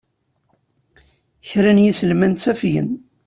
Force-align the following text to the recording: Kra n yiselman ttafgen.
Kra 1.49 1.71
n 1.75 1.83
yiselman 1.85 2.33
ttafgen. 2.33 2.89